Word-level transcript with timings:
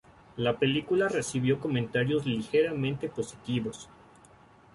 La 0.35 0.57
película 0.57 1.09
recibió 1.09 1.59
comentarios 1.59 2.25
ligeramente 2.25 3.07
positivos. 3.07 3.87